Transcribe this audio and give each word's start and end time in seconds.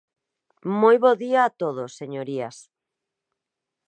Moi 0.81 0.97
bo 1.03 1.11
día 1.23 1.41
a 1.47 1.53
todos, 1.61 1.91
señorías. 1.99 2.57